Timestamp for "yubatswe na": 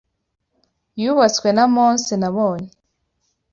1.01-1.65